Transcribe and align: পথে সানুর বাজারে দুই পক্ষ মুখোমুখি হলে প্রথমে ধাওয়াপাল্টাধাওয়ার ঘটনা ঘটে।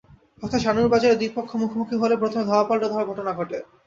পথে 0.41 0.57
সানুর 0.59 0.87
বাজারে 0.93 1.15
দুই 1.17 1.29
পক্ষ 1.37 1.51
মুখোমুখি 1.61 1.95
হলে 2.01 2.15
প্রথমে 2.21 2.47
ধাওয়াপাল্টাধাওয়ার 2.49 3.09
ঘটনা 3.11 3.31
ঘটে। 3.39 3.57